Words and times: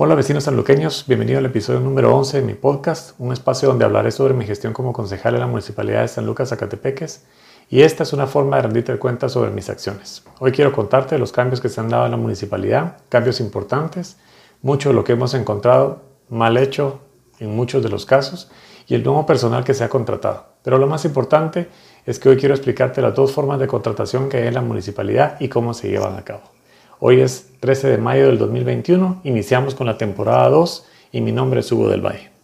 Hola 0.00 0.14
vecinos 0.14 0.44
sanluqueños, 0.44 1.06
bienvenido 1.08 1.40
al 1.40 1.46
episodio 1.46 1.80
número 1.80 2.14
11 2.16 2.40
de 2.40 2.46
mi 2.46 2.54
podcast, 2.54 3.18
un 3.18 3.32
espacio 3.32 3.68
donde 3.68 3.84
hablaré 3.84 4.12
sobre 4.12 4.32
mi 4.32 4.46
gestión 4.46 4.72
como 4.72 4.92
concejal 4.92 5.34
en 5.34 5.40
la 5.40 5.48
Municipalidad 5.48 6.02
de 6.02 6.06
San 6.06 6.24
Lucas, 6.24 6.50
Zacatepeques, 6.50 7.24
y 7.68 7.82
esta 7.82 8.04
es 8.04 8.12
una 8.12 8.28
forma 8.28 8.54
de 8.54 8.62
rendirte 8.62 8.96
cuenta 8.96 9.28
sobre 9.28 9.50
mis 9.50 9.68
acciones. 9.68 10.22
Hoy 10.38 10.52
quiero 10.52 10.70
contarte 10.70 11.18
los 11.18 11.32
cambios 11.32 11.60
que 11.60 11.68
se 11.68 11.80
han 11.80 11.88
dado 11.88 12.04
en 12.04 12.12
la 12.12 12.16
municipalidad, 12.16 12.98
cambios 13.08 13.40
importantes, 13.40 14.18
mucho 14.62 14.90
de 14.90 14.94
lo 14.94 15.02
que 15.02 15.14
hemos 15.14 15.34
encontrado 15.34 16.02
mal 16.28 16.56
hecho 16.58 17.00
en 17.40 17.56
muchos 17.56 17.82
de 17.82 17.88
los 17.88 18.06
casos 18.06 18.52
y 18.86 18.94
el 18.94 19.02
nuevo 19.02 19.26
personal 19.26 19.64
que 19.64 19.74
se 19.74 19.82
ha 19.82 19.88
contratado. 19.88 20.46
Pero 20.62 20.78
lo 20.78 20.86
más 20.86 21.04
importante 21.06 21.70
es 22.06 22.20
que 22.20 22.28
hoy 22.28 22.36
quiero 22.36 22.54
explicarte 22.54 23.02
las 23.02 23.16
dos 23.16 23.32
formas 23.32 23.58
de 23.58 23.66
contratación 23.66 24.28
que 24.28 24.36
hay 24.36 24.46
en 24.46 24.54
la 24.54 24.62
municipalidad 24.62 25.40
y 25.40 25.48
cómo 25.48 25.74
se 25.74 25.90
llevan 25.90 26.14
a 26.14 26.22
cabo. 26.22 26.57
Hoy 27.00 27.20
es 27.20 27.52
13 27.60 27.90
de 27.90 27.98
mayo 27.98 28.26
del 28.26 28.38
2021, 28.38 29.20
iniciamos 29.22 29.76
con 29.76 29.86
la 29.86 29.96
temporada 29.96 30.48
2 30.48 30.84
y 31.12 31.20
mi 31.20 31.30
nombre 31.30 31.60
es 31.60 31.70
Hugo 31.70 31.88
del 31.88 32.04
Valle. 32.04 32.37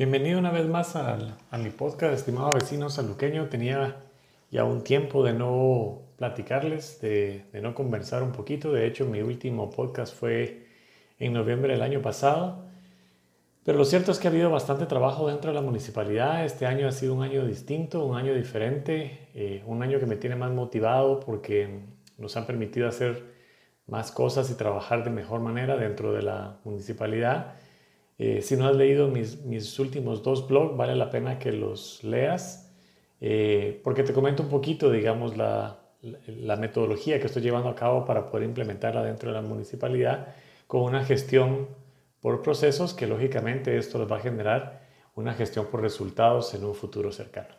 Bienvenido 0.00 0.38
una 0.38 0.50
vez 0.50 0.66
más 0.66 0.96
a 0.96 1.18
mi 1.58 1.68
podcast, 1.68 2.14
estimado 2.14 2.52
vecino 2.52 2.88
saluqueño. 2.88 3.50
Tenía 3.50 3.96
ya 4.50 4.64
un 4.64 4.82
tiempo 4.82 5.22
de 5.22 5.34
no 5.34 6.00
platicarles, 6.16 7.02
de, 7.02 7.44
de, 7.52 7.60
no 7.60 7.74
conversar 7.74 8.22
un 8.22 8.32
poquito. 8.32 8.72
De 8.72 8.86
hecho, 8.86 9.04
mi 9.04 9.20
último 9.20 9.68
podcast 9.68 10.18
fue 10.18 10.66
en 11.18 11.34
noviembre 11.34 11.74
del 11.74 11.82
año 11.82 12.00
pasado. 12.00 12.64
Pero 13.62 13.76
lo 13.76 13.84
cierto 13.84 14.10
es 14.10 14.18
que 14.18 14.28
ha 14.28 14.30
habido 14.30 14.48
bastante 14.48 14.86
trabajo 14.86 15.28
dentro 15.28 15.50
de 15.50 15.56
la 15.56 15.60
municipalidad. 15.60 16.46
Este 16.46 16.64
año 16.64 16.88
ha 16.88 16.92
sido 16.92 17.12
un 17.12 17.22
año 17.22 17.44
distinto, 17.44 18.02
un 18.02 18.16
año 18.16 18.32
diferente, 18.32 19.28
eh, 19.34 19.62
un 19.66 19.82
año 19.82 20.00
que 20.00 20.06
me 20.06 20.16
tiene 20.16 20.34
más 20.34 20.50
motivado 20.50 21.20
porque 21.20 21.80
nos 22.16 22.38
han 22.38 22.46
permitido 22.46 22.88
hacer 22.88 23.22
más 23.86 24.12
cosas 24.12 24.50
y 24.50 24.54
trabajar 24.54 25.04
de 25.04 25.10
mejor 25.10 25.40
manera 25.40 25.76
dentro 25.76 26.14
de 26.14 26.22
la 26.22 26.58
municipalidad. 26.64 27.56
Eh, 28.22 28.42
si 28.42 28.54
no 28.54 28.68
has 28.68 28.76
leído 28.76 29.08
mis, 29.08 29.46
mis, 29.46 29.78
últimos 29.78 30.22
dos 30.22 30.46
blogs, 30.46 30.76
vale 30.76 30.94
la 30.94 31.08
pena 31.08 31.38
que 31.38 31.52
los 31.52 32.04
leas, 32.04 32.70
eh, 33.18 33.80
porque 33.82 34.02
te 34.02 34.12
comento 34.12 34.42
un 34.42 34.50
poquito, 34.50 34.90
digamos, 34.90 35.38
la, 35.38 35.78
la, 36.26 36.56
metodología 36.56 37.18
que 37.18 37.28
estoy 37.28 37.40
llevando 37.40 37.70
a 37.70 37.74
cabo 37.74 38.04
para 38.04 38.26
poder 38.26 38.46
implementarla 38.46 39.02
dentro 39.02 39.30
de 39.30 39.36
la 39.36 39.40
municipalidad 39.40 40.34
con 40.66 40.82
una 40.82 41.02
gestión 41.02 41.68
por 42.20 42.42
procesos 42.42 42.92
que 42.92 43.06
lógicamente 43.06 43.78
esto 43.78 43.98
les 43.98 44.12
va 44.12 44.18
a 44.18 44.20
generar 44.20 44.82
una 45.14 45.32
gestión 45.32 45.68
por 45.68 45.80
resultados 45.80 46.52
en 46.52 46.64
un 46.64 46.74
futuro 46.74 47.12
cercano. 47.12 47.54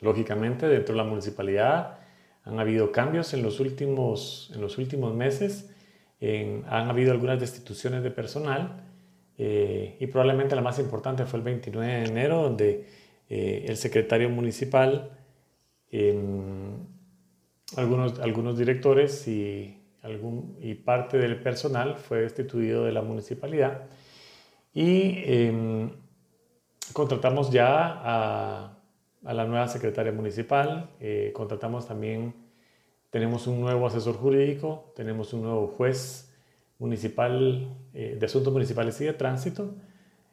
Lógicamente, 0.00 0.68
dentro 0.68 0.94
de 0.94 1.02
la 1.02 1.06
municipalidad 1.06 1.98
han 2.44 2.58
habido 2.58 2.92
cambios 2.92 3.34
en 3.34 3.42
los 3.42 3.60
últimos, 3.60 4.50
en 4.54 4.62
los 4.62 4.78
últimos 4.78 5.14
meses, 5.14 5.70
han 6.22 6.88
habido 6.88 7.12
algunas 7.12 7.38
destituciones 7.38 8.02
de 8.02 8.10
personal, 8.10 8.89
eh, 9.42 9.96
y 9.98 10.06
probablemente 10.08 10.54
la 10.54 10.60
más 10.60 10.78
importante 10.78 11.24
fue 11.24 11.38
el 11.38 11.44
29 11.46 11.90
de 11.90 12.04
enero, 12.04 12.42
donde 12.42 12.84
eh, 13.30 13.64
el 13.68 13.78
secretario 13.78 14.28
municipal, 14.28 15.16
em, 15.90 16.76
algunos, 17.74 18.18
algunos 18.18 18.58
directores 18.58 19.26
y, 19.28 19.80
algún, 20.02 20.58
y 20.60 20.74
parte 20.74 21.16
del 21.16 21.40
personal 21.40 21.96
fue 21.96 22.20
destituido 22.20 22.84
de 22.84 22.92
la 22.92 23.00
municipalidad. 23.00 23.86
Y 24.74 25.22
em, 25.24 25.90
contratamos 26.92 27.50
ya 27.50 27.94
a, 27.94 28.78
a, 29.24 29.32
la 29.32 29.46
nueva 29.46 29.68
secretaria 29.68 30.12
municipal, 30.12 30.90
eh, 31.00 31.32
contratamos 31.34 31.88
también, 31.88 32.34
tenemos 33.08 33.46
un 33.46 33.62
nuevo 33.62 33.86
asesor 33.86 34.16
jurídico, 34.16 34.92
tenemos 34.94 35.32
un 35.32 35.44
nuevo 35.44 35.66
juez 35.66 36.29
municipal, 36.80 37.68
eh, 37.92 38.16
de 38.18 38.26
Asuntos 38.26 38.52
Municipales 38.52 39.00
y 39.00 39.04
de 39.04 39.12
Tránsito. 39.12 39.74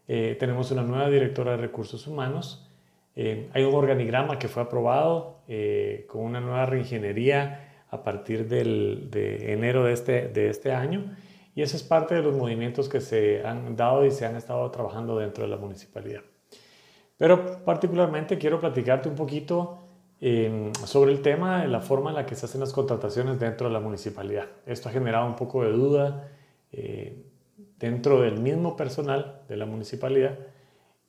Eh, 0.08 0.36
tenemos 0.40 0.72
una 0.72 0.82
nueva 0.82 1.10
directora 1.10 1.52
de 1.52 1.58
Recursos 1.58 2.08
Humanos. 2.08 2.68
Eh, 3.16 3.50
hay 3.54 3.64
un 3.64 3.76
organigrama 3.76 4.40
que 4.40 4.48
fue 4.48 4.64
aprobado 4.64 5.38
con 6.08 6.24
una 6.24 6.42
nueva 6.42 6.66
reingeniería 6.66 7.86
a 7.90 8.04
partir 8.04 8.50
del, 8.50 9.08
de 9.10 9.54
enero 9.54 9.86
de 9.86 9.94
este, 9.94 10.28
de 10.28 10.50
este 10.50 10.74
año. 10.74 11.16
Y 11.56 11.62
eso 11.62 11.78
es 11.78 11.84
parte 11.84 12.16
de 12.16 12.22
los 12.22 12.36
movimientos 12.36 12.90
que 12.90 13.00
se 13.00 13.46
han 13.46 13.78
dado 13.78 14.06
y 14.06 14.12
se 14.12 14.26
han 14.26 14.36
estado 14.36 14.70
trabajando 14.72 15.18
dentro 15.18 15.46
de 15.46 15.50
la 15.50 15.58
municipalidad. 15.58 16.22
Pero 17.18 17.64
particularmente 17.64 18.38
quiero 18.38 18.60
platicarte 18.60 19.08
un 19.08 19.16
poquito 19.16 19.84
sobre 20.86 21.12
el 21.12 21.22
tema 21.22 21.62
de 21.62 21.70
la 21.70 21.80
forma 21.80 22.10
en 22.10 22.18
la 22.18 22.26
que 22.26 22.36
se 22.36 22.46
hacen 22.46 22.60
las 22.60 22.74
contrataciones 22.74 23.40
dentro 23.40 23.68
de 23.68 23.74
la 23.74 23.80
municipalidad. 23.80 24.48
Esto 24.66 24.90
ha 24.90 24.92
generado 24.92 25.26
un 25.26 25.36
poco 25.36 25.64
de 25.64 25.72
duda 25.72 26.30
eh, 26.72 27.24
dentro 27.78 28.22
del 28.22 28.40
mismo 28.40 28.76
personal 28.76 29.42
de 29.48 29.58
la 29.58 29.66
municipalidad 29.66 30.38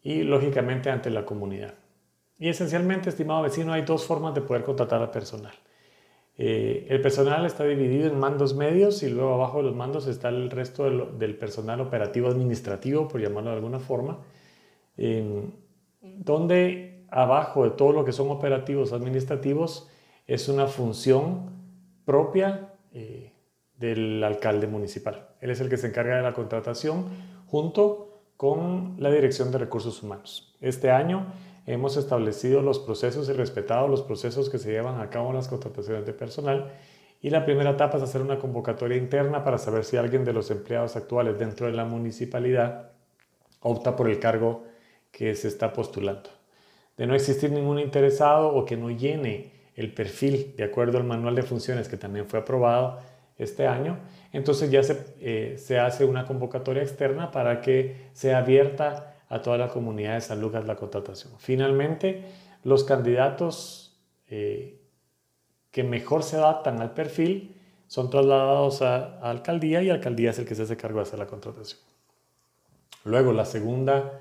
y 0.02 0.22
lógicamente 0.22 0.90
ante 0.90 1.10
la 1.10 1.24
comunidad. 1.24 1.74
Y 2.38 2.48
esencialmente, 2.48 3.08
estimado 3.08 3.42
vecino, 3.42 3.72
hay 3.72 3.82
dos 3.82 4.06
formas 4.06 4.34
de 4.34 4.42
poder 4.42 4.62
contratar 4.62 5.02
al 5.02 5.10
personal. 5.10 5.54
Eh, 6.36 6.86
el 6.88 7.00
personal 7.00 7.44
está 7.46 7.64
dividido 7.64 8.06
en 8.06 8.18
mandos 8.18 8.54
medios 8.54 9.02
y 9.02 9.08
luego 9.08 9.34
abajo 9.34 9.58
de 9.58 9.64
los 9.64 9.74
mandos 9.74 10.06
está 10.06 10.28
el 10.28 10.50
resto 10.50 10.84
del, 10.84 11.36
personal 11.36 11.80
operativo 11.80 12.28
administrativo, 12.28 13.08
por 13.08 13.20
llamarlo 13.20 13.50
de 13.50 13.56
alguna 13.56 13.80
forma, 13.80 14.20
donde 16.00 17.06
abajo 17.10 17.64
de 17.64 17.70
todo 17.70 17.92
lo 17.92 18.04
que 18.04 18.12
son 18.12 18.30
operativos 18.30 18.92
administrativos 18.92 19.88
es 20.26 20.48
una 20.48 20.66
función 20.66 21.50
propia 22.04 22.74
eh, 22.92 23.32
del 23.76 24.22
alcalde 24.22 24.66
municipal. 24.66 25.27
Él 25.40 25.50
es 25.50 25.60
el 25.60 25.68
que 25.68 25.76
se 25.76 25.88
encarga 25.88 26.16
de 26.16 26.22
la 26.22 26.32
contratación 26.32 27.06
junto 27.46 28.22
con 28.36 28.96
la 28.98 29.10
Dirección 29.10 29.50
de 29.50 29.58
Recursos 29.58 30.02
Humanos. 30.02 30.54
Este 30.60 30.90
año 30.90 31.26
hemos 31.66 31.96
establecido 31.96 32.62
los 32.62 32.78
procesos 32.78 33.28
y 33.28 33.32
respetado 33.32 33.88
los 33.88 34.02
procesos 34.02 34.48
que 34.48 34.58
se 34.58 34.70
llevan 34.70 35.00
a 35.00 35.10
cabo 35.10 35.30
en 35.30 35.36
las 35.36 35.48
contrataciones 35.48 36.06
de 36.06 36.12
personal 36.12 36.72
y 37.20 37.30
la 37.30 37.44
primera 37.44 37.70
etapa 37.70 37.96
es 37.96 38.02
hacer 38.02 38.22
una 38.22 38.38
convocatoria 38.38 38.96
interna 38.96 39.42
para 39.42 39.58
saber 39.58 39.84
si 39.84 39.96
alguien 39.96 40.24
de 40.24 40.32
los 40.32 40.50
empleados 40.50 40.96
actuales 40.96 41.38
dentro 41.38 41.66
de 41.66 41.72
la 41.72 41.84
municipalidad 41.84 42.92
opta 43.60 43.96
por 43.96 44.08
el 44.08 44.20
cargo 44.20 44.64
que 45.10 45.34
se 45.34 45.48
está 45.48 45.72
postulando. 45.72 46.30
De 46.96 47.06
no 47.06 47.14
existir 47.14 47.50
ningún 47.50 47.80
interesado 47.80 48.54
o 48.54 48.64
que 48.64 48.76
no 48.76 48.90
llene 48.90 49.52
el 49.74 49.92
perfil 49.92 50.54
de 50.56 50.64
acuerdo 50.64 50.98
al 50.98 51.04
manual 51.04 51.34
de 51.34 51.42
funciones 51.42 51.88
que 51.88 51.96
también 51.96 52.26
fue 52.26 52.38
aprobado, 52.38 53.00
este 53.38 53.66
año, 53.66 53.98
entonces 54.32 54.70
ya 54.70 54.82
se, 54.82 55.14
eh, 55.20 55.56
se, 55.58 55.78
hace 55.78 56.04
una 56.04 56.26
convocatoria 56.26 56.82
externa 56.82 57.30
para 57.30 57.60
que 57.60 58.08
sea 58.12 58.38
abierta 58.38 59.14
a 59.28 59.42
toda 59.42 59.58
la 59.58 59.68
comunidad 59.68 60.14
de 60.14 60.20
San 60.20 60.40
Lucas 60.40 60.66
la 60.66 60.76
contratación. 60.76 61.32
Finalmente, 61.38 62.24
los 62.64 62.84
candidatos 62.84 63.96
eh, 64.28 64.80
que 65.70 65.84
mejor 65.84 66.22
se 66.22 66.36
adaptan 66.36 66.80
al 66.80 66.94
perfil 66.94 67.54
son 67.86 68.10
trasladados 68.10 68.82
a, 68.82 69.18
alcaldía 69.20 69.82
y 69.82 69.90
alcaldía 69.90 70.30
es 70.30 70.38
el 70.38 70.44
que 70.46 70.54
se 70.54 70.62
hace 70.62 70.76
cargo 70.76 70.98
de 70.98 71.02
hacer 71.02 71.18
la 71.18 71.26
contratación. 71.26 71.80
Luego, 73.04 73.32
la 73.32 73.44
segunda 73.44 74.20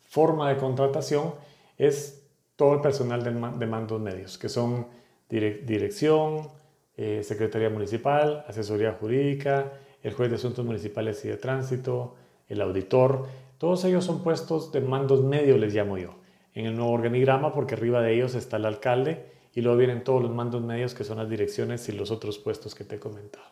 forma 0.00 0.48
de 0.48 0.56
contratación 0.58 1.34
es 1.78 2.26
todo 2.56 2.74
el 2.74 2.80
personal 2.80 3.22
de, 3.22 3.30
de 3.30 3.66
mandos 3.66 4.00
medios, 4.00 4.36
que 4.36 4.48
son 4.48 4.88
dirección, 5.28 6.48
eh, 6.96 7.22
Secretaría 7.22 7.70
Municipal, 7.70 8.44
Asesoría 8.48 8.92
Jurídica, 8.92 9.72
el 10.02 10.12
Juez 10.12 10.30
de 10.30 10.36
Asuntos 10.36 10.64
Municipales 10.64 11.24
y 11.24 11.28
de 11.28 11.36
Tránsito, 11.36 12.14
el 12.48 12.60
auditor, 12.60 13.26
todos 13.58 13.84
ellos 13.84 14.04
son 14.04 14.22
puestos 14.22 14.72
de 14.72 14.80
mandos 14.80 15.22
medios, 15.22 15.58
les 15.58 15.72
llamo 15.72 15.96
yo, 15.96 16.16
en 16.54 16.66
el 16.66 16.74
nuevo 16.74 16.92
organigrama 16.92 17.54
porque 17.54 17.74
arriba 17.74 18.02
de 18.02 18.14
ellos 18.14 18.34
está 18.34 18.56
el 18.56 18.66
alcalde 18.66 19.24
y 19.54 19.60
luego 19.60 19.78
vienen 19.78 20.02
todos 20.02 20.22
los 20.22 20.32
mandos 20.32 20.62
medios 20.62 20.94
que 20.94 21.04
son 21.04 21.18
las 21.18 21.28
direcciones 21.28 21.88
y 21.88 21.92
los 21.92 22.10
otros 22.10 22.38
puestos 22.38 22.74
que 22.74 22.84
te 22.84 22.96
he 22.96 22.98
comentado. 22.98 23.44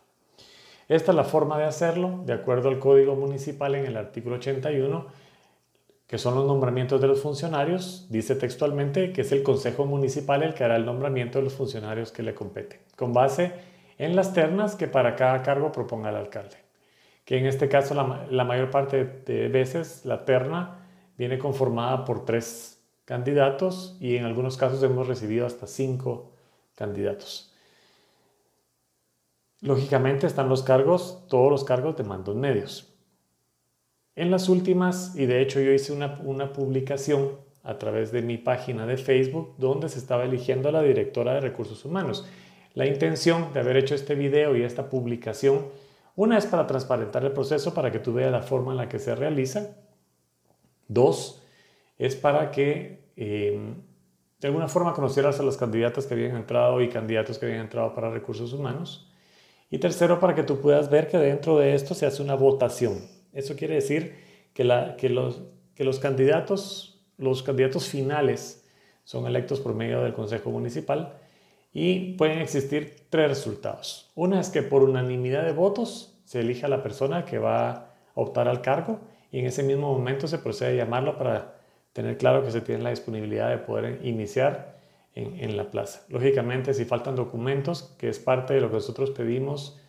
Esta 0.87 1.11
es 1.11 1.15
la 1.15 1.23
forma 1.23 1.57
de 1.57 1.63
hacerlo, 1.63 2.23
de 2.25 2.33
acuerdo 2.33 2.67
al 2.67 2.79
Código 2.79 3.15
Municipal 3.15 3.75
en 3.75 3.85
el 3.85 3.95
artículo 3.95 4.35
81 4.35 5.07
que 6.11 6.17
son 6.17 6.35
los 6.35 6.45
nombramientos 6.45 6.99
de 6.99 7.07
los 7.07 7.21
funcionarios, 7.21 8.07
dice 8.09 8.35
textualmente 8.35 9.13
que 9.13 9.21
es 9.21 9.31
el 9.31 9.43
Consejo 9.43 9.85
Municipal 9.85 10.43
el 10.43 10.53
que 10.53 10.65
hará 10.65 10.75
el 10.75 10.85
nombramiento 10.85 11.37
de 11.37 11.45
los 11.45 11.53
funcionarios 11.53 12.11
que 12.11 12.21
le 12.21 12.35
competen, 12.35 12.81
con 12.97 13.13
base 13.13 13.53
en 13.97 14.17
las 14.17 14.33
ternas 14.33 14.75
que 14.75 14.89
para 14.89 15.15
cada 15.15 15.41
cargo 15.41 15.71
proponga 15.71 16.09
el 16.09 16.17
alcalde. 16.17 16.57
que 17.23 17.37
en 17.37 17.45
este 17.45 17.69
caso 17.69 17.93
la, 17.93 18.43
mayor 18.43 18.69
parte 18.69 19.05
de 19.25 19.47
veces 19.47 20.03
la 20.03 20.25
terna 20.25 20.85
viene 21.17 21.39
conformada 21.39 22.03
por 22.03 22.25
tres 22.25 22.83
candidatos 23.05 23.95
y 24.01 24.17
en 24.17 24.25
algunos 24.25 24.57
casos 24.57 24.83
hemos 24.83 25.07
recibido 25.07 25.45
hasta 25.45 25.65
cinco 25.65 26.33
candidatos. 26.75 27.55
Lógicamente 29.61 30.27
están 30.27 30.49
los 30.49 30.61
cargos, 30.61 31.25
todos 31.29 31.49
los 31.49 31.63
cargos 31.63 31.95
de 31.95 32.03
mandos 32.03 32.35
medios. 32.35 32.90
En 34.15 34.29
las 34.29 34.49
últimas, 34.49 35.15
y 35.15 35.25
de 35.25 35.41
hecho 35.41 35.61
yo 35.61 35.71
hice 35.71 35.93
una, 35.93 36.51
publicación 36.53 37.37
a 37.63 37.77
través 37.77 38.11
de 38.11 38.21
mi 38.21 38.37
página 38.37 38.85
de 38.85 38.97
Facebook 38.97 39.55
donde 39.57 39.87
se 39.87 39.99
estaba 39.99 40.25
eligiendo 40.25 40.69
a 40.69 40.73
la 40.73 40.81
directora 40.81 41.35
de 41.35 41.41
recursos 41.41 41.85
humanos. 41.85 42.27
La 42.73 42.85
intención 42.85 43.53
de 43.53 43.61
haber 43.61 43.77
hecho 43.77 43.95
este 43.95 44.15
video 44.15 44.55
y 44.55 44.63
esta 44.63 44.89
publicación 44.89 45.67
una 46.15 46.37
es 46.37 46.45
para 46.45 46.67
transparentar 46.67 47.23
el 47.23 47.31
proceso 47.31 47.73
para 47.73 47.91
que 47.91 47.99
tú 47.99 48.13
veas 48.13 48.31
la 48.31 48.41
forma 48.41 48.71
en 48.71 48.77
la 48.77 48.89
que 48.89 48.99
se 48.99 49.15
realiza. 49.15 49.77
Dos, 50.89 51.41
es 51.97 52.17
para 52.17 52.51
que 52.51 53.11
em, 53.15 53.75
de 54.41 54.47
alguna 54.47 54.67
forma 54.67 54.93
conocieras 54.93 55.39
a 55.39 55.43
las 55.43 55.55
candidatas 55.55 56.05
que 56.05 56.15
habían 56.15 56.35
entrado 56.35 56.81
y 56.81 56.89
candidatos 56.89 57.37
que 57.37 57.45
habían 57.45 57.61
entrado 57.61 57.93
para 57.95 58.09
recursos 58.09 58.51
humanos. 58.51 59.09
Y 59.69 59.77
tercero, 59.77 60.19
para 60.19 60.35
que 60.35 60.43
tú 60.43 60.59
puedas 60.59 60.89
ver 60.89 61.07
que 61.07 61.17
dentro 61.17 61.57
de 61.57 61.75
esto 61.75 61.93
se 61.93 62.05
hace 62.05 62.21
una 62.21 62.35
votación. 62.35 63.20
Eso 63.33 63.55
quiere 63.55 63.75
decir 63.75 64.15
que, 64.53 64.63
los, 64.63 65.99
candidatos, 65.99 67.01
los 67.17 67.43
candidatos 67.43 67.87
finales 67.87 68.67
son 69.03 69.25
electos 69.25 69.59
por 69.59 69.73
medio 69.73 70.01
del 70.01 70.13
Consejo 70.13 70.51
Municipal 70.51 71.17
y 71.73 72.13
pueden 72.13 72.39
existir 72.39 73.05
tres 73.09 73.29
resultados. 73.29 74.11
Una 74.15 74.39
es 74.39 74.49
que 74.49 74.61
por 74.61 74.83
unanimidad 74.83 75.45
de 75.45 75.53
votos 75.53 76.19
se 76.25 76.41
elige 76.41 76.65
a 76.65 76.69
la 76.69 76.83
persona 76.83 77.25
que 77.25 77.39
va 77.39 77.69
a 77.69 77.93
optar 78.15 78.47
al 78.47 78.61
cargo 78.61 78.99
y 79.31 79.39
en 79.39 79.45
ese 79.45 79.63
mismo 79.63 79.91
momento 79.93 80.27
se 80.27 80.37
procede 80.37 80.73
a 80.73 80.83
llamarlo 80.83 81.17
para 81.17 81.61
tener 81.93 82.17
claro 82.17 82.43
que 82.43 82.51
se 82.51 82.61
tiene 82.61 82.83
la 82.83 82.89
disponibilidad 82.89 83.49
de 83.49 83.57
poder 83.57 83.99
iniciar 84.05 84.79
en, 85.13 85.57
la 85.57 85.69
plaza. 85.69 86.05
Lógicamente, 86.07 86.73
si 86.73 86.85
faltan 86.85 87.15
documentos, 87.15 87.95
que 87.97 88.07
es 88.07 88.19
parte 88.19 88.53
de 88.53 88.61
lo 88.61 88.69
que 88.69 88.75
nosotros 88.75 89.11
pedimos 89.11 89.80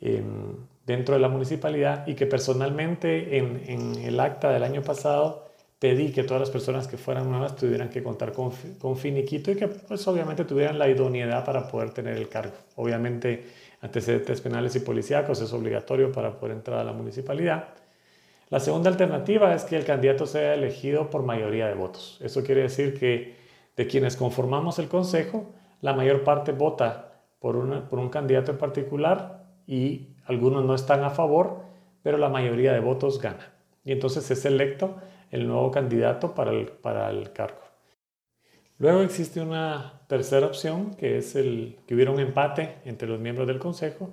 em, 0.00 0.56
dentro 0.86 1.14
de 1.14 1.20
la 1.20 1.28
municipalidad 1.28 2.06
y 2.06 2.14
que 2.14 2.26
personalmente 2.26 3.38
en, 3.38 3.62
en 3.66 3.94
el 3.96 4.18
acta 4.18 4.50
del 4.50 4.62
año 4.62 4.82
pasado 4.82 5.50
pedí 5.80 6.12
que 6.12 6.24
todas 6.24 6.40
las 6.40 6.50
personas 6.50 6.86
que 6.86 6.98
fueran 6.98 7.30
nuevas 7.30 7.56
tuvieran 7.56 7.88
que 7.88 8.02
contar 8.02 8.32
con, 8.32 8.52
con, 8.78 8.96
finiquito 8.96 9.50
y 9.50 9.56
que 9.56 9.66
pues 9.66 10.06
obviamente 10.06 10.44
tuvieran 10.44 10.78
la 10.78 10.88
idoneidad 10.88 11.44
para 11.44 11.66
poder 11.66 11.90
tener 11.90 12.16
el 12.18 12.28
cargo. 12.28 12.52
Obviamente 12.76 13.46
antecedentes 13.80 14.42
penales 14.42 14.76
y 14.76 14.80
policíacos 14.80 15.40
es 15.40 15.52
obligatorio 15.54 16.12
para 16.12 16.38
poder 16.38 16.56
entrar 16.56 16.80
a 16.80 16.84
la 16.84 16.92
municipalidad. 16.92 17.68
La 18.50 18.60
segunda 18.60 18.90
alternativa 18.90 19.54
es 19.54 19.64
que 19.64 19.76
el 19.76 19.84
candidato 19.84 20.26
sea 20.26 20.54
elegido 20.54 21.08
por 21.08 21.22
mayoría 21.22 21.66
de 21.66 21.74
votos. 21.74 22.18
Eso 22.20 22.42
quiere 22.42 22.62
decir 22.62 22.98
que 22.98 23.36
de 23.74 23.86
quienes 23.86 24.16
conformamos 24.16 24.78
el 24.78 24.88
consejo, 24.88 25.50
la 25.80 25.94
mayor 25.94 26.24
parte 26.24 26.52
vota 26.52 27.22
por, 27.38 27.88
por 27.88 27.98
un 27.98 28.10
candidato 28.10 28.50
en 28.50 28.58
particular 28.58 29.39
y 29.70 30.08
algunos 30.26 30.64
no 30.64 30.74
están 30.74 31.04
a 31.04 31.10
favor, 31.10 31.60
pero 32.02 32.18
la 32.18 32.28
mayoría 32.28 32.72
de 32.72 32.80
votos 32.80 33.20
gana. 33.20 33.52
Y 33.84 33.92
entonces 33.92 34.28
es 34.32 34.44
electo 34.44 34.96
el 35.30 35.46
nuevo 35.46 35.70
candidato 35.70 36.34
para 36.34 36.50
el, 36.50 36.66
para 36.66 37.08
el 37.08 37.32
cargo. 37.32 37.60
Luego 38.78 39.02
existe 39.02 39.40
una 39.40 40.00
tercera 40.08 40.46
opción, 40.46 40.94
que 40.94 41.18
es 41.18 41.36
el 41.36 41.78
que 41.86 41.94
hubiera 41.94 42.10
un 42.10 42.18
empate 42.18 42.78
entre 42.84 43.06
los 43.06 43.20
miembros 43.20 43.46
del 43.46 43.60
consejo, 43.60 44.10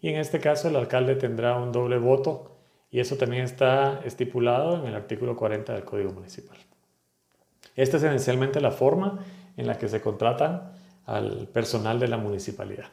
y 0.00 0.08
en 0.08 0.16
este 0.16 0.40
caso 0.40 0.68
el 0.68 0.74
alcalde 0.74 1.14
tendrá 1.14 1.56
un 1.56 1.70
doble 1.70 1.98
voto, 1.98 2.56
y 2.90 2.98
eso 2.98 3.16
también 3.16 3.44
está 3.44 4.00
estipulado 4.04 4.80
en 4.80 4.86
el 4.86 4.96
artículo 4.96 5.36
40 5.36 5.72
del 5.72 5.84
Código 5.84 6.10
Municipal. 6.10 6.56
Esta 7.76 7.98
es 7.98 8.02
esencialmente 8.02 8.60
la 8.60 8.72
forma 8.72 9.20
en 9.56 9.68
la 9.68 9.78
que 9.78 9.86
se 9.86 10.00
contratan 10.00 10.72
al 11.04 11.46
personal 11.46 12.00
de 12.00 12.08
la 12.08 12.16
municipalidad. 12.16 12.86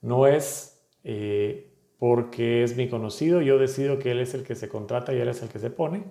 No 0.00 0.26
es 0.26 0.73
eh, 1.04 1.70
porque 1.98 2.64
es 2.64 2.76
mi 2.76 2.88
conocido, 2.88 3.40
yo 3.40 3.58
decido 3.58 3.98
que 3.98 4.10
él 4.10 4.20
es 4.20 4.34
el 4.34 4.42
que 4.42 4.54
se 4.54 4.68
contrata 4.68 5.14
y 5.14 5.18
él 5.18 5.28
es 5.28 5.42
el 5.42 5.48
que 5.48 5.58
se 5.58 5.70
pone, 5.70 6.04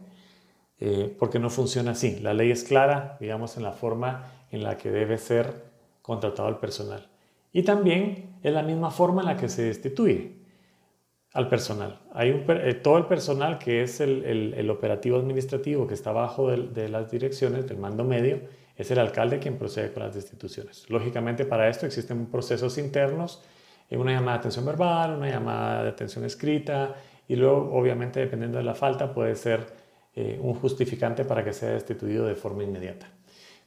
eh, 0.80 1.16
porque 1.20 1.40
no 1.40 1.50
funciona 1.50 1.92
así. 1.92 2.20
La 2.20 2.34
ley 2.34 2.52
es 2.52 2.64
clara, 2.64 3.18
digamos, 3.20 3.58
en 3.58 3.64
la 3.64 3.74
forma 3.74 4.32
en 4.52 4.64
la 4.64 4.78
que 4.78 4.92
debe 4.92 5.18
ser 5.18 5.74
contratado 6.02 6.50
el 6.50 6.58
personal. 6.58 7.10
Y 7.52 7.64
también 7.64 8.38
es 8.42 8.54
la 8.54 8.64
misma 8.64 8.92
forma 8.92 9.22
en 9.22 9.28
la 9.28 9.38
que 9.38 9.50
se 9.50 9.64
destituye 9.64 10.44
al 11.34 11.50
personal. 11.50 12.00
Hay 12.14 12.32
un, 12.32 12.46
eh, 12.48 12.74
todo 12.76 12.98
el 12.98 13.06
personal 13.06 13.58
que 13.58 13.82
es 13.82 14.00
el, 14.00 14.70
operativo 14.70 15.18
administrativo 15.18 15.88
que 15.88 15.94
está 15.94 16.12
abajo 16.12 16.50
de, 16.50 16.90
las 16.90 17.10
direcciones 17.12 17.68
del 17.68 17.78
mando 17.78 18.04
medio, 18.04 18.42
es 18.76 18.90
el 18.92 19.00
alcalde 19.00 19.40
quien 19.40 19.58
procede 19.58 19.92
con 19.92 20.04
las 20.04 20.16
destituciones. 20.16 20.90
Lógicamente 20.90 21.46
para 21.46 21.70
esto 21.70 21.86
existen 21.86 22.28
procesos 22.28 22.78
internos, 22.78 23.44
una 23.98 24.14
llamada 24.14 24.38
de 24.38 24.40
atención 24.40 24.66
verbal, 24.66 25.16
una 25.18 25.30
llamada 25.30 25.84
de 25.84 25.90
atención 25.90 26.26
escrita 26.26 26.96
y 27.28 27.36
luego 27.36 27.74
obviamente 27.74 28.20
dependiendo 28.20 28.58
de 28.58 28.64
la 28.64 28.76
falta 28.76 29.14
puede 29.14 29.36
ser 29.36 29.66
eh, 30.16 30.40
un 30.42 30.54
justificante 30.54 31.26
para 31.26 31.44
que 31.44 31.54
sea 31.54 31.70
destituido 31.70 32.26
de 32.26 32.36
forma 32.36 32.64
inmediata. 32.64 33.08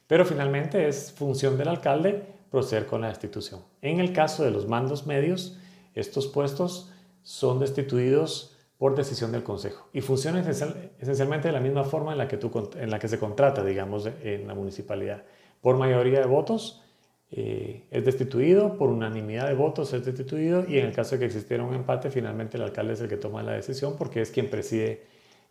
Pero 0.07 0.25
finalmente 0.25 0.87
es 0.87 1.11
función 1.11 1.57
del 1.57 1.67
alcalde 1.67 2.23
proceder 2.49 2.85
con 2.85 3.01
la 3.01 3.09
destitución. 3.09 3.61
En 3.81 3.99
el 3.99 4.13
caso 4.13 4.43
de 4.43 4.51
los 4.51 4.67
mandos 4.67 5.05
medios, 5.05 5.57
estos 5.93 6.27
puestos 6.27 6.91
son 7.23 7.59
destituidos 7.59 8.55
por 8.77 8.95
decisión 8.95 9.31
del 9.31 9.43
Consejo 9.43 9.89
y 9.91 10.01
funcionan 10.01 10.47
esencialmente 10.47 11.47
de 11.47 11.51
la 11.51 11.59
misma 11.59 11.83
forma 11.83 12.11
en 12.11 12.19
la, 12.19 12.27
que 12.27 12.39
en 12.75 12.89
la 12.89 12.99
que 12.99 13.07
se 13.07 13.19
contrata, 13.19 13.63
digamos, 13.63 14.07
en 14.23 14.47
la 14.47 14.53
municipalidad. 14.53 15.23
Por 15.61 15.77
mayoría 15.77 16.19
de 16.19 16.27
votos 16.27 16.83
eh, 17.29 17.83
es 17.91 18.05
destituido, 18.05 18.77
por 18.77 18.89
unanimidad 18.89 19.47
de 19.47 19.53
votos 19.53 19.93
es 19.93 20.05
destituido 20.05 20.63
y 20.67 20.79
en 20.79 20.85
el 20.85 20.93
caso 20.93 21.15
de 21.15 21.19
que 21.19 21.25
existiera 21.25 21.63
un 21.63 21.73
empate, 21.73 22.09
finalmente 22.09 22.57
el 22.57 22.63
alcalde 22.63 22.93
es 22.93 23.01
el 23.01 23.09
que 23.09 23.17
toma 23.17 23.43
la 23.43 23.51
decisión 23.51 23.95
porque 23.97 24.21
es 24.21 24.31
quien 24.31 24.49
preside 24.49 25.03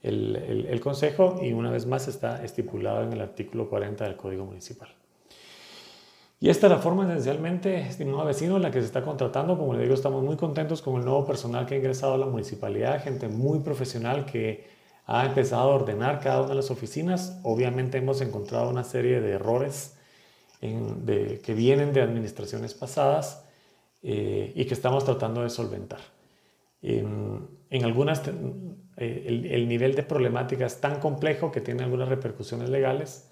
el, 0.03 0.81
Consejo 0.81 1.41
y 1.43 1.53
una 1.53 1.71
vez 1.71 1.87
más 1.87 2.09
está 2.09 2.45
estipulado 2.45 3.03
en 3.03 3.13
el 3.13 3.21
artículo 3.21 3.69
40 3.69 4.05
del 4.05 4.17
Código 4.17 4.45
Municipal. 4.45 4.89
Y 6.39 6.49
esta 6.51 6.67
es 6.67 6.73
la 6.73 6.79
forma 6.79 7.05
esencialmente, 7.11 7.81
estimado 7.81 8.25
vecino, 8.25 8.57
en 8.57 8.63
la 8.63 8.71
que 8.71 8.81
se 8.81 8.87
está 8.87 9.03
contratando. 9.03 9.59
Como 9.59 9.75
le 9.75 9.83
digo, 9.83 9.95
estamos 9.95 10.23
muy 10.23 10.37
contentos 10.37 10.83
con 10.83 10.97
el 10.97 11.05
nuevo 11.05 11.25
personal 11.25 11.67
que 11.67 11.75
ha 11.75 11.79
ingresado 11.79 12.15
a 12.15 12.19
la 12.19 12.27
municipalidad, 12.27 13.03
gente 13.03 13.27
muy 13.29 13.61
profesional 13.61 14.27
que 14.27 14.67
ha 15.07 15.25
empezado 15.25 15.73
a 15.73 15.75
ordenar 15.75 16.21
cada 16.21 16.41
una 16.41 16.51
de 16.51 16.57
las 16.57 16.71
oficinas. 16.71 17.41
Obviamente 17.43 17.99
hemos 17.99 18.21
encontrado 18.21 18.69
una 18.69 18.85
serie 18.85 19.21
de 19.21 19.33
errores 19.33 19.96
que 20.61 21.55
vienen 21.55 21.93
de 21.93 22.03
administraciones 22.03 22.75
pasadas 22.75 23.45
eh, 24.03 24.53
y 24.55 24.65
que 24.65 24.75
estamos 24.75 25.05
tratando 25.05 25.43
de 25.43 25.51
solventar. 25.51 26.01
En, 26.83 27.49
en 27.71 27.85
algunas 27.85 28.23
eh, 28.97 29.49
el, 29.51 29.69
nivel 29.69 29.95
de 29.95 30.03
problemática 30.03 30.67
es 30.67 30.81
tan 30.81 31.01
complejo 31.01 31.53
que 31.53 31.61
tiene 31.61 31.83
algunas 31.83 32.09
repercusiones 32.09 32.71
legales 32.71 33.31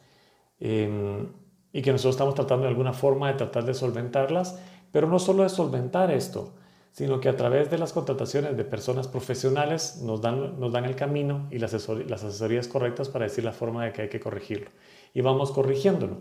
em, 0.61 1.29
y 1.73 1.81
que 1.81 1.91
nosotros 1.91 2.15
estamos 2.15 2.35
tratando 2.35 2.65
de 2.65 2.69
alguna 2.69 2.93
forma 2.93 3.29
de 3.29 3.35
tratar 3.39 3.65
de 3.65 3.75
solventarlas, 3.75 4.61
pero 4.93 5.09
no 5.09 5.19
solo 5.19 5.43
de 5.43 5.49
solventar 5.49 6.11
esto, 6.11 6.55
sino 6.93 7.19
que 7.19 7.29
a 7.29 7.37
través 7.37 7.71
de 7.71 7.79
las 7.79 7.93
contrataciones 7.93 8.57
de 8.57 8.65
personas 8.65 9.09
profesionales 9.09 10.01
nos 10.03 10.21
dan, 10.21 10.61
nos 10.61 10.73
dan 10.73 10.85
el 10.85 10.95
camino 10.95 11.49
y 11.51 11.59
las, 11.59 11.73
las 11.73 12.25
asesorías 12.25 12.69
correctas 12.69 13.09
para 13.09 13.25
decir 13.25 13.43
la 13.43 13.53
forma 13.53 13.85
de 13.85 13.93
que 13.93 14.03
hay 14.03 14.09
que 14.09 14.21
corregirlo. 14.21 14.71
Y 15.15 15.21
vamos 15.21 15.51
corrigiéndolo. 15.51 16.19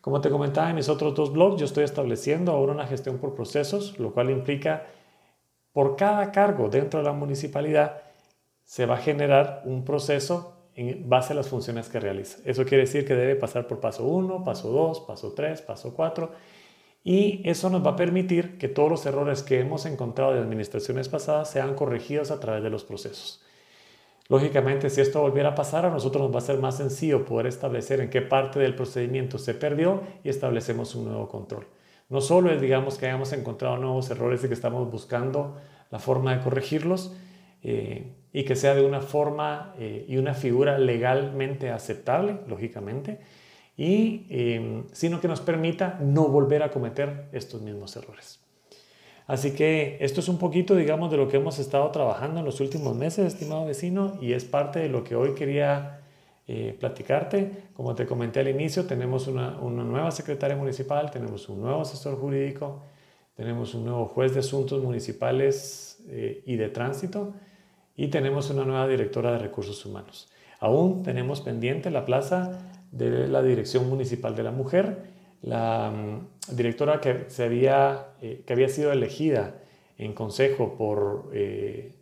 Como 0.00 0.20
te 0.20 0.30
comentaba 0.30 0.70
en 0.70 0.76
mis 0.76 0.88
otros 0.88 1.14
dos 1.14 1.32
blogs, 1.32 1.60
yo 1.60 1.66
estoy 1.66 1.84
estableciendo 1.84 2.52
ahora 2.52 2.72
una 2.72 2.86
gestión 2.86 3.18
por 3.18 3.34
procesos, 3.34 3.98
lo 3.98 4.12
cual 4.12 4.30
implica 4.30 4.86
por 5.72 5.96
cada 5.96 6.32
cargo 6.32 6.68
dentro 6.68 7.00
de 7.00 7.06
la 7.06 7.12
municipalidad 7.12 8.02
se 8.64 8.86
va 8.86 8.94
a 8.94 8.98
generar 8.98 9.62
un 9.64 9.84
proceso 9.84 10.56
en 10.74 11.08
base 11.08 11.32
a 11.32 11.36
las 11.36 11.48
funciones 11.48 11.88
que 11.88 12.00
realiza. 12.00 12.38
Eso 12.44 12.64
quiere 12.64 12.84
decir 12.84 13.04
que 13.04 13.14
debe 13.14 13.36
pasar 13.36 13.66
por 13.66 13.80
paso 13.80 14.04
1, 14.06 14.44
paso 14.44 14.70
2, 14.70 15.00
paso 15.00 15.32
3, 15.32 15.62
paso 15.62 15.94
4 15.94 16.30
y 17.02 17.42
eso 17.48 17.70
nos 17.70 17.84
va 17.84 17.92
a 17.92 17.96
permitir 17.96 18.58
que 18.58 18.68
todos 18.68 18.90
los 18.90 19.06
errores 19.06 19.42
que 19.42 19.60
hemos 19.60 19.86
encontrado 19.86 20.32
de 20.32 20.40
administraciones 20.40 21.08
pasadas 21.08 21.50
sean 21.50 21.74
corregidos 21.74 22.30
a 22.30 22.40
través 22.40 22.62
de 22.62 22.70
los 22.70 22.84
procesos. 22.84 23.42
Lógicamente, 24.30 24.88
si 24.90 25.00
esto 25.00 25.20
volviera 25.20 25.50
a 25.50 25.54
pasar, 25.56 25.84
a 25.84 25.90
nosotros 25.90 26.22
nos 26.22 26.32
va 26.32 26.38
a 26.38 26.42
ser 26.42 26.58
más 26.58 26.76
sencillo 26.76 27.24
poder 27.24 27.48
establecer 27.48 28.00
en 28.00 28.08
qué 28.10 28.22
parte 28.22 28.60
del 28.60 28.76
procedimiento 28.76 29.38
se 29.38 29.54
perdió 29.54 30.02
y 30.22 30.28
establecemos 30.28 30.94
un 30.94 31.06
nuevo 31.06 31.28
control. 31.28 31.66
No 32.08 32.20
solo 32.20 32.52
es, 32.52 32.60
digamos, 32.60 32.96
que 32.96 33.06
hayamos 33.06 33.32
encontrado 33.32 33.76
nuevos 33.76 34.08
errores 34.08 34.42
y 34.44 34.48
que 34.48 34.54
estamos 34.54 34.88
buscando 34.90 35.56
la 35.90 35.98
forma 35.98 36.34
de 36.34 36.42
corregirlos, 36.42 37.12
eh, 37.62 38.14
y 38.32 38.44
que 38.44 38.56
sea 38.56 38.74
de 38.74 38.84
una 38.84 39.00
forma 39.00 39.74
eh, 39.78 40.06
y 40.08 40.16
una 40.16 40.34
figura 40.34 40.78
legalmente 40.78 41.70
aceptable, 41.70 42.38
lógicamente, 42.46 43.18
y, 43.76 44.26
em, 44.30 44.84
sino 44.92 45.20
que 45.20 45.26
nos 45.26 45.40
permita 45.40 45.98
no 46.00 46.28
volver 46.28 46.62
a 46.62 46.70
cometer 46.70 47.28
estos 47.32 47.60
mismos 47.62 47.96
errores. 47.96 48.39
Así 49.30 49.52
que 49.52 49.96
esto 50.00 50.18
es 50.18 50.28
un 50.28 50.38
poquito, 50.38 50.74
digamos, 50.74 51.08
de 51.08 51.16
lo 51.16 51.28
que 51.28 51.36
hemos 51.36 51.60
estado 51.60 51.88
trabajando 51.92 52.40
en 52.40 52.44
los 52.44 52.60
últimos 52.60 52.96
meses, 52.96 53.32
estimado 53.32 53.64
vecino, 53.64 54.18
y 54.20 54.32
es 54.32 54.44
parte 54.44 54.80
de 54.80 54.88
lo 54.88 55.04
que 55.04 55.14
hoy 55.14 55.36
quería 55.36 56.00
eh, 56.48 56.76
platicarte. 56.76 57.68
Como 57.74 57.94
te 57.94 58.06
comenté 58.06 58.40
al 58.40 58.48
inicio, 58.48 58.86
tenemos 58.86 59.28
una, 59.28 59.52
nueva 59.52 60.10
secretaria 60.10 60.56
municipal, 60.56 61.12
tenemos 61.12 61.48
un 61.48 61.60
nuevo 61.60 61.82
asesor 61.82 62.18
jurídico, 62.18 62.82
tenemos 63.36 63.72
un 63.74 63.84
nuevo 63.84 64.06
juez 64.06 64.34
de 64.34 64.40
asuntos 64.40 64.82
municipales 64.82 66.02
eh, 66.08 66.42
y 66.44 66.56
de 66.56 66.68
tránsito, 66.68 67.32
y 67.96 68.08
tenemos 68.08 68.50
una 68.50 68.64
nueva 68.64 68.88
directora 68.88 69.30
de 69.30 69.38
recursos 69.38 69.86
humanos. 69.86 70.28
Aún 70.58 71.04
tenemos 71.04 71.40
pendiente 71.40 71.92
la 71.92 72.04
plaza 72.04 72.58
de 72.90 73.28
la 73.28 73.42
Dirección 73.42 73.88
Municipal 73.88 74.34
de 74.34 74.42
la 74.42 74.50
Mujer, 74.50 75.19
la 75.42 75.90
mm, 75.90 76.56
directora 76.56 77.00
que, 77.00 77.24
se 77.28 77.44
había, 77.44 78.14
eh, 78.20 78.42
que 78.46 78.52
había 78.52 78.68
sido 78.68 78.92
elegida 78.92 79.62
en 79.98 80.12
consejo 80.12 80.76
por, 80.76 81.30
eh, 81.32 81.94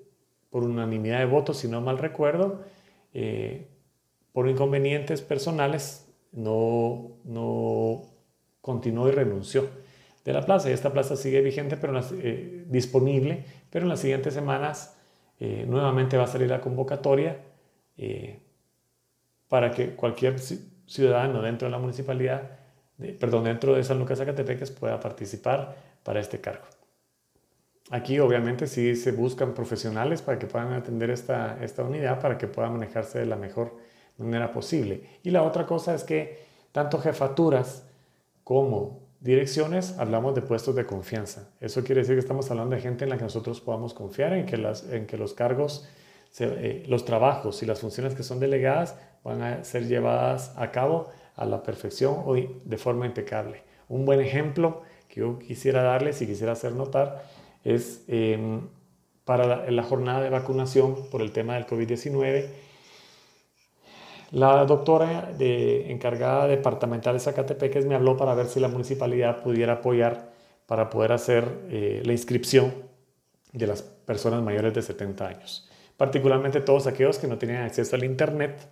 por 0.50 0.64
unanimidad 0.64 1.18
de 1.18 1.26
votos, 1.26 1.58
si 1.58 1.68
no 1.68 1.80
mal 1.80 1.98
recuerdo, 1.98 2.62
eh, 3.14 3.68
por 4.32 4.48
inconvenientes 4.48 5.22
personales, 5.22 6.08
no, 6.32 7.18
no 7.24 8.02
continuó 8.60 9.08
y 9.08 9.12
renunció 9.12 9.66
de 10.24 10.32
la 10.32 10.42
plaza. 10.42 10.70
Y 10.70 10.72
esta 10.72 10.92
plaza 10.92 11.16
sigue 11.16 11.40
vigente, 11.40 11.76
pero 11.76 12.00
disponible, 12.66 13.44
pero 13.70 13.84
en 13.84 13.88
las 13.88 14.00
siguientes 14.00 14.34
semanas 14.34 14.94
nuevamente 15.40 16.16
va 16.16 16.24
a 16.24 16.26
salir 16.26 16.50
la 16.50 16.60
convocatoria 16.60 17.40
para 19.48 19.70
que 19.70 19.94
cualquier 19.96 20.38
ciudadano 20.38 21.42
dentro 21.42 21.66
de 21.66 21.72
la 21.72 21.78
municipalidad, 21.78 22.57
perdón, 23.18 23.44
dentro 23.44 23.74
de 23.74 23.84
San 23.84 23.98
Lucas 23.98 24.18
Zacatepeques 24.18 24.70
pueda 24.70 24.98
participar 25.00 25.76
para 26.02 26.20
este 26.20 26.40
cargo. 26.40 26.66
Aquí 27.90 28.18
obviamente 28.18 28.66
sí 28.66 28.96
se 28.96 29.12
buscan 29.12 29.54
profesionales 29.54 30.20
para 30.20 30.38
que 30.38 30.46
puedan 30.46 30.72
atender 30.72 31.10
esta, 31.10 31.58
esta 31.62 31.82
unidad, 31.82 32.20
para 32.20 32.36
que 32.36 32.46
pueda 32.46 32.68
manejarse 32.68 33.20
de 33.20 33.26
la 33.26 33.36
mejor 33.36 33.76
manera 34.18 34.52
posible. 34.52 35.02
Y 35.22 35.30
la 35.30 35.42
otra 35.42 35.64
cosa 35.64 35.94
es 35.94 36.04
que 36.04 36.38
tanto 36.72 36.98
jefaturas 36.98 37.86
como 38.44 39.08
direcciones 39.20 39.98
hablamos 39.98 40.34
de 40.34 40.42
puestos 40.42 40.74
de 40.74 40.86
confianza. 40.86 41.48
Eso 41.60 41.82
quiere 41.82 42.02
decir 42.02 42.14
que 42.14 42.20
estamos 42.20 42.50
hablando 42.50 42.76
de 42.76 42.82
gente 42.82 43.04
en 43.04 43.10
la 43.10 43.16
que 43.16 43.24
nosotros 43.24 43.60
podamos 43.60 43.94
confiar, 43.94 44.32
en 44.34 44.46
que, 44.46 44.56
las, 44.56 44.84
en 44.90 45.06
que 45.06 45.16
los 45.16 45.32
cargos, 45.32 45.88
eh, 46.38 46.84
los 46.88 47.04
trabajos 47.04 47.62
y 47.62 47.66
las 47.66 47.80
funciones 47.80 48.14
que 48.14 48.22
son 48.22 48.38
delegadas 48.38 48.96
van 49.24 49.42
a 49.42 49.64
ser 49.64 49.86
llevadas 49.86 50.52
a 50.56 50.70
cabo 50.70 51.08
a 51.38 51.46
la 51.46 51.62
perfección 51.62 52.22
o 52.26 52.34
de 52.34 52.78
forma 52.78 53.06
impecable. 53.06 53.62
Un 53.88 54.04
buen 54.04 54.20
ejemplo 54.20 54.82
que 55.08 55.20
yo 55.20 55.38
quisiera 55.38 55.82
darles 55.82 56.20
y 56.20 56.26
quisiera 56.26 56.52
hacer 56.52 56.72
notar 56.72 57.24
es 57.64 58.04
em, 58.08 58.60
para 59.24 59.70
la, 59.70 59.82
jornada 59.82 60.20
de 60.20 60.30
vacunación 60.30 61.08
por 61.10 61.22
el 61.22 61.32
tema 61.32 61.54
del 61.54 61.66
COVID-19. 61.66 62.48
La 64.32 64.64
doctora 64.66 65.32
de, 65.32 65.90
encargada 65.90 66.46
departamental 66.46 67.14
de 67.14 67.20
Zacatepeques 67.20 67.86
me 67.86 67.94
habló 67.94 68.16
para 68.16 68.34
ver 68.34 68.46
si 68.46 68.60
la 68.60 68.68
municipalidad 68.68 69.42
pudiera 69.42 69.74
apoyar 69.74 70.32
para 70.66 70.90
poder 70.90 71.12
hacer 71.12 71.44
eh, 71.70 72.02
la 72.04 72.12
inscripción 72.12 72.74
de 73.52 73.66
las 73.66 73.82
personas 73.82 74.42
mayores 74.42 74.74
de 74.74 74.82
70 74.82 75.26
años, 75.26 75.70
particularmente 75.96 76.60
todos 76.60 76.86
aquellos 76.86 77.18
que 77.18 77.26
no 77.26 77.38
tenían 77.38 77.62
acceso 77.62 77.96
al 77.96 78.04
Internet 78.04 78.68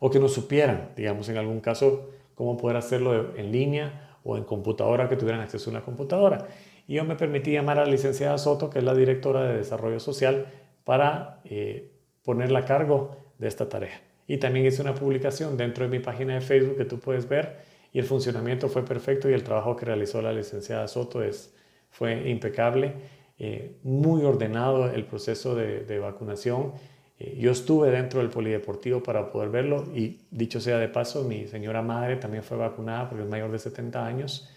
o 0.00 0.10
que 0.10 0.18
no 0.18 0.28
supieran, 0.28 0.90
digamos, 0.96 1.28
en 1.28 1.36
algún 1.36 1.60
caso, 1.60 2.10
cómo 2.34 2.56
poder 2.56 2.76
hacerlo 2.76 3.36
en 3.36 3.50
línea 3.50 4.16
o 4.24 4.36
en 4.36 4.44
computadora, 4.44 5.08
que 5.08 5.16
tuvieran 5.16 5.40
acceso 5.40 5.70
a 5.70 5.72
una 5.72 5.82
computadora. 5.82 6.46
Y 6.86 6.94
yo 6.94 7.04
me 7.04 7.16
permití 7.16 7.52
llamar 7.52 7.78
a 7.78 7.84
la 7.84 7.90
licenciada 7.90 8.38
Soto, 8.38 8.70
que 8.70 8.78
es 8.78 8.84
la 8.84 8.94
directora 8.94 9.44
de 9.44 9.58
Desarrollo 9.58 10.00
Social, 10.00 10.46
para 10.84 11.40
eh, 11.44 11.90
ponerla 12.22 12.60
a 12.60 12.64
cargo 12.64 13.16
de 13.38 13.48
esta 13.48 13.68
tarea. 13.68 14.00
Y 14.26 14.38
también 14.38 14.66
hice 14.66 14.82
una 14.82 14.94
publicación 14.94 15.56
dentro 15.56 15.84
de 15.84 15.90
mi 15.90 16.02
página 16.02 16.34
de 16.34 16.40
Facebook 16.40 16.76
que 16.76 16.84
tú 16.84 16.98
puedes 16.98 17.28
ver 17.28 17.56
y 17.92 17.98
el 17.98 18.04
funcionamiento 18.04 18.68
fue 18.68 18.84
perfecto 18.84 19.30
y 19.30 19.32
el 19.32 19.42
trabajo 19.42 19.76
que 19.76 19.86
realizó 19.86 20.20
la 20.20 20.32
licenciada 20.32 20.86
Soto 20.88 21.22
es, 21.22 21.54
fue 21.90 22.28
impecable, 22.28 22.92
eh, 23.38 23.76
muy 23.82 24.24
ordenado 24.24 24.90
el 24.90 25.04
proceso 25.04 25.54
de, 25.54 25.98
vacunación 25.98 26.72
yo 27.18 27.50
estuve 27.50 27.90
dentro 27.90 28.20
del 28.20 28.30
polideportivo 28.30 29.02
para 29.02 29.30
poder 29.30 29.50
verlo 29.50 29.86
y 29.92 30.20
dicho 30.30 30.60
sea 30.60 30.78
de 30.78 30.88
paso, 30.88 31.24
mi 31.24 31.48
señora 31.48 31.82
madre 31.82 32.16
también 32.16 32.44
fue 32.44 32.56
vacunada 32.56 33.08
porque 33.08 33.24
es 33.24 33.30
mayor 33.30 33.50
de 33.50 33.58
70 33.58 34.06
años 34.06 34.48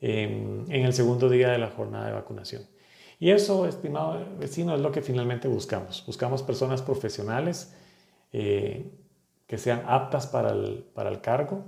em, 0.00 0.70
en 0.70 0.84
el 0.84 0.92
segundo 0.92 1.28
día 1.28 1.50
de 1.50 1.58
la 1.58 1.68
jornada 1.68 2.06
de 2.06 2.12
vacunación. 2.12 2.62
Y 3.18 3.30
eso, 3.30 3.66
estimado 3.66 4.24
vecino, 4.38 4.74
es 4.74 4.80
lo 4.80 4.92
que 4.92 5.02
finalmente 5.02 5.48
buscamos. 5.48 6.04
Buscamos 6.06 6.42
personas 6.42 6.82
profesionales 6.82 7.74
eh, 8.32 8.92
que 9.46 9.58
sean 9.58 9.82
aptas 9.86 10.26
para 10.26 10.50
el, 10.50 10.84
para 10.94 11.08
el 11.08 11.20
cargo 11.20 11.64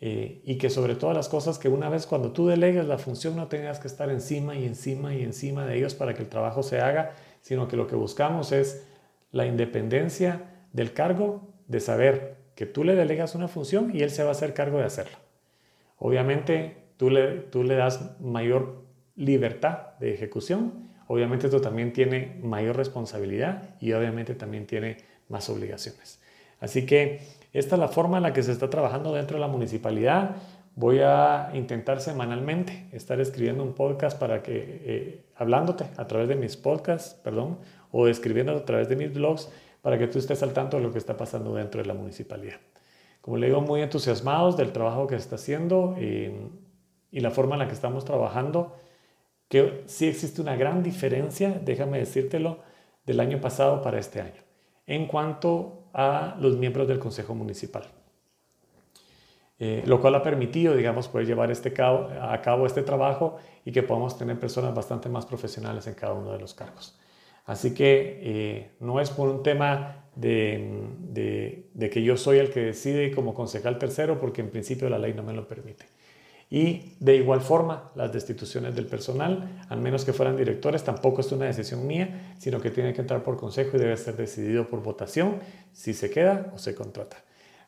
eh, 0.00 0.42
y 0.44 0.58
que 0.58 0.70
sobre 0.70 0.94
todas 0.94 1.16
las 1.16 1.28
cosas 1.28 1.58
que 1.58 1.68
una 1.68 1.88
vez 1.88 2.06
cuando 2.06 2.32
tú 2.32 2.46
delegues 2.46 2.86
la 2.86 2.98
función 2.98 3.36
no 3.36 3.48
tengas 3.48 3.80
que 3.80 3.88
estar 3.88 4.10
encima 4.10 4.56
y 4.56 4.64
encima 4.64 5.14
y 5.14 5.22
encima 5.22 5.66
de 5.66 5.76
ellos 5.76 5.94
para 5.94 6.14
que 6.14 6.22
el 6.22 6.28
trabajo 6.28 6.62
se 6.62 6.80
haga, 6.80 7.14
sino 7.42 7.68
que 7.68 7.76
lo 7.76 7.86
que 7.86 7.96
buscamos 7.96 8.52
es 8.52 8.86
la 9.32 9.46
independencia 9.46 10.64
del 10.72 10.92
cargo 10.92 11.48
de 11.66 11.80
saber 11.80 12.36
que 12.54 12.66
tú 12.66 12.84
le 12.84 12.94
delegas 12.94 13.34
una 13.34 13.48
función 13.48 13.94
y 13.94 14.02
él 14.02 14.10
se 14.10 14.22
va 14.22 14.30
a 14.30 14.32
hacer 14.32 14.54
cargo 14.54 14.78
de 14.78 14.84
hacerla. 14.84 15.18
Obviamente 15.98 16.76
tú 16.96 17.10
le, 17.10 17.40
tú 17.40 17.62
le 17.62 17.76
das 17.76 18.20
mayor 18.20 18.84
libertad 19.16 19.96
de 20.00 20.14
ejecución, 20.14 20.88
obviamente 21.06 21.46
esto 21.46 21.60
también 21.60 21.92
tiene 21.92 22.38
mayor 22.42 22.76
responsabilidad 22.76 23.76
y 23.80 23.92
obviamente 23.92 24.34
también 24.34 24.66
tiene 24.66 24.98
más 25.28 25.48
obligaciones. 25.50 26.20
Así 26.60 26.86
que 26.86 27.20
esta 27.52 27.76
es 27.76 27.80
la 27.80 27.88
forma 27.88 28.18
en 28.18 28.24
la 28.24 28.32
que 28.32 28.42
se 28.42 28.52
está 28.52 28.68
trabajando 28.70 29.14
dentro 29.14 29.36
de 29.36 29.40
la 29.40 29.48
municipalidad. 29.48 30.36
Voy 30.78 31.00
a 31.00 31.50
intentar 31.54 32.00
semanalmente 32.00 32.86
estar 32.92 33.20
escribiendo 33.20 33.64
un 33.64 33.72
podcast 33.72 34.16
para 34.16 34.44
que, 34.44 34.80
eh, 34.84 35.24
hablándote 35.34 35.86
a 35.96 36.06
través 36.06 36.28
de 36.28 36.36
mis 36.36 36.56
podcasts, 36.56 37.14
perdón, 37.14 37.58
o 37.90 38.06
escribiendo 38.06 38.52
a 38.52 38.64
través 38.64 38.88
de 38.88 38.94
mis 38.94 39.12
blogs 39.12 39.50
para 39.82 39.98
que 39.98 40.06
tú 40.06 40.20
estés 40.20 40.40
al 40.44 40.52
tanto 40.52 40.76
de 40.76 40.84
lo 40.84 40.92
que 40.92 40.98
está 40.98 41.16
pasando 41.16 41.52
dentro 41.52 41.82
de 41.82 41.88
la 41.88 41.94
municipalidad. 41.94 42.60
Como 43.20 43.38
le 43.38 43.48
digo, 43.48 43.60
muy 43.60 43.82
entusiasmados 43.82 44.56
del 44.56 44.70
trabajo 44.70 45.08
que 45.08 45.16
se 45.16 45.22
está 45.22 45.34
haciendo 45.34 45.96
y, 46.00 46.32
y 47.10 47.18
la 47.18 47.32
forma 47.32 47.56
en 47.56 47.58
la 47.58 47.66
que 47.66 47.74
estamos 47.74 48.04
trabajando, 48.04 48.76
que 49.48 49.82
sí 49.86 50.06
existe 50.06 50.40
una 50.40 50.54
gran 50.54 50.84
diferencia, 50.84 51.60
déjame 51.60 51.98
decírtelo, 51.98 52.58
del 53.04 53.18
año 53.18 53.40
pasado 53.40 53.82
para 53.82 53.98
este 53.98 54.20
año, 54.20 54.42
en 54.86 55.08
cuanto 55.08 55.88
a 55.92 56.36
los 56.38 56.56
miembros 56.56 56.86
del 56.86 57.00
Consejo 57.00 57.34
Municipal. 57.34 57.97
Eh, 59.60 59.82
lo 59.86 60.00
cual 60.00 60.14
ha 60.14 60.22
permitido, 60.22 60.76
digamos, 60.76 61.08
poder 61.08 61.26
llevar 61.26 61.50
este 61.50 61.74
a 61.82 62.40
cabo 62.42 62.66
este 62.66 62.82
trabajo 62.82 63.38
y 63.64 63.72
que 63.72 63.82
podamos 63.82 64.16
tener 64.16 64.38
personas 64.38 64.72
bastante 64.72 65.08
más 65.08 65.26
profesionales 65.26 65.86
en 65.88 65.94
cada 65.94 66.12
uno 66.12 66.32
de 66.32 66.38
los 66.38 66.54
cargos. 66.54 66.96
Así 67.44 67.74
que 67.74 68.20
eh, 68.22 68.70
no 68.78 69.00
es 69.00 69.10
por 69.10 69.28
un 69.28 69.42
tema 69.42 70.04
de, 70.14 71.90
que 71.92 72.02
yo 72.02 72.16
soy 72.16 72.38
el 72.38 72.50
que 72.50 72.60
decide 72.60 73.10
como 73.10 73.34
concejal 73.34 73.78
tercero, 73.78 74.20
porque 74.20 74.42
en 74.42 74.50
principio 74.50 74.88
la 74.88 74.98
ley 74.98 75.14
no 75.14 75.22
me 75.22 75.32
lo 75.32 75.48
permite. 75.48 75.86
Y 76.50 76.94
de 77.00 77.16
igual 77.16 77.40
forma, 77.40 77.90
las 77.94 78.12
destituciones 78.12 78.76
del 78.76 78.86
personal, 78.86 79.64
al 79.68 79.80
menos 79.80 80.04
que 80.04 80.12
fueran 80.12 80.36
directores, 80.36 80.84
tampoco 80.84 81.20
es 81.20 81.32
una 81.32 81.46
decisión 81.46 81.86
mía, 81.86 82.34
sino 82.38 82.60
que 82.60 82.70
tiene 82.70 82.92
que 82.92 83.00
entrar 83.00 83.22
por 83.22 83.36
consejo 83.36 83.76
y 83.76 83.80
debe 83.80 83.96
ser 83.96 84.16
decidido 84.16 84.68
por 84.68 84.82
votación 84.82 85.40
si 85.72 85.94
se 85.94 86.10
queda 86.10 86.52
o 86.54 86.58
se 86.58 86.74
contrata. 86.74 87.16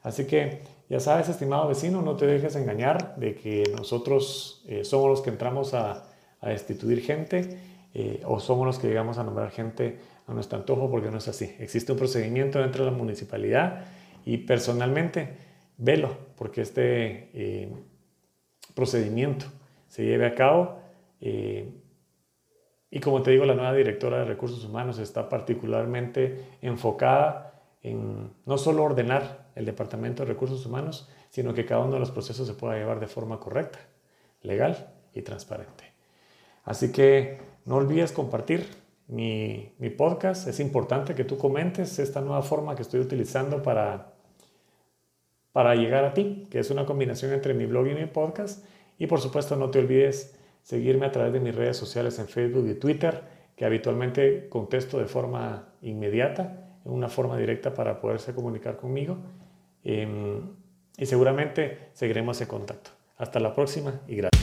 Así 0.02 0.26
que 0.26 0.61
ya 0.90 1.00
sabes, 1.00 1.30
estimado 1.30 1.68
vecino, 1.68 2.02
no 2.02 2.16
te 2.16 2.26
dejes 2.26 2.54
engañar 2.56 3.16
de 3.16 3.35
que 3.35 3.62
nosotros 3.75 4.62
eh, 4.68 4.85
somos 4.85 5.09
los 5.09 5.23
que 5.23 5.30
entramos 5.30 5.73
a, 5.73 6.04
a 6.40 6.49
destituir 6.50 7.02
gente 7.02 7.59
eh, 7.92 8.23
o 8.25 8.38
somos 8.38 8.66
los 8.66 8.78
que 8.78 8.88
llegamos 8.88 9.18
a 9.18 9.25
nombrar 9.25 9.50
gente 9.50 9.99
a 10.26 10.32
nuestro 10.32 10.59
antojo 10.59 10.90
porque 10.90 11.11
no 11.11 11.18
es 11.18 11.28
así. 11.28 11.56
Existe 11.59 11.92
un 11.92 11.99
procedimiento 11.99 12.61
dentro 12.61 12.85
de 12.85 12.90
la 12.90 12.97
municipalidad 12.97 13.85
y 14.25 14.38
personalmente 14.38 15.37
velo 15.76 16.16
porque 16.37 16.62
este 16.62 17.30
eh, 17.35 17.73
procedimiento 18.75 19.47
se 19.88 20.04
lleve 20.04 20.26
a 20.26 20.35
cabo. 20.35 20.78
Eh, 21.20 21.73
y 22.90 23.00
como 23.00 23.23
te 23.23 23.32
digo, 23.32 23.44
la 23.44 23.54
nueva 23.54 23.75
directora 23.75 24.18
de 24.18 24.25
recursos 24.25 24.64
humanos 24.64 24.99
está 24.99 25.28
particularmente 25.28 26.44
enfocada 26.62 27.62
en 27.82 28.32
no 28.47 28.59
solo 28.59 28.85
ordenar 28.85 29.39
el 29.61 29.67
Departamento 29.67 30.25
de 30.25 30.33
Recursos 30.33 30.64
Humanos, 30.67 31.09
sino 31.29 31.55
que 31.55 31.64
cada 31.64 31.83
uno 31.83 31.95
de 31.95 32.00
los 32.00 32.11
procesos 32.11 32.47
se 32.47 32.55
pueda 32.55 32.76
llevar 32.76 32.99
de 32.99 33.07
forma 33.07 33.38
correcta, 33.38 33.79
legal 34.43 34.93
y 35.14 35.23
transparente. 35.23 35.85
Así 36.64 36.90
que 36.90 37.38
no 37.67 37.76
olvides 37.76 38.12
compartir 38.12 38.67
mi, 39.07 39.73
mi 39.79 39.90
podcast. 39.90 40.49
Es 40.49 40.61
importante 40.61 41.14
que 41.14 41.25
tú 41.25 41.37
comentes 41.37 41.99
esta 41.99 42.21
nueva 42.21 42.43
forma 42.43 42.75
que 42.75 42.83
estoy 42.83 43.00
utilizando 43.00 43.62
para, 43.62 44.14
para 45.52 45.75
llegar 45.75 46.05
a 46.05 46.14
ti, 46.14 46.47
que 46.50 46.59
es 46.59 46.71
una 46.71 46.87
combinación 46.87 47.33
entre 47.33 47.55
mi 47.55 47.67
blog 47.67 47.88
y 47.88 47.95
mi 47.95 48.07
podcast. 48.07 48.64
Y 48.99 49.07
por 49.07 49.21
supuesto 49.21 49.57
no 49.57 49.71
te 49.71 49.79
olvides 49.79 50.37
seguirme 50.62 51.07
a 51.07 51.12
través 51.12 51.33
de 51.33 51.40
mis 51.40 51.55
redes 51.55 51.76
sociales 51.76 52.19
en 52.19 52.29
Facebook 52.29 52.67
y 52.67 52.75
Twitter, 52.75 53.23
que 53.57 53.64
habitualmente 53.64 54.49
contesto 54.49 54.99
de 54.99 55.07
forma 55.07 55.75
inmediata, 55.83 56.67
en 56.85 56.93
una 56.93 57.09
forma 57.09 57.37
directa 57.37 57.75
para 57.75 58.00
poderse 58.00 58.35
comunicar 58.35 58.76
conmigo. 58.76 59.19
Em, 59.85 60.43
y 60.97 61.07
seguramente 61.07 61.91
seguiremos 61.93 62.41
en 62.41 62.49
contacto. 62.49 62.91
Hasta 63.17 63.41
la 63.41 63.55
próxima 63.55 64.01
y 64.09 64.17
gracias. 64.17 64.39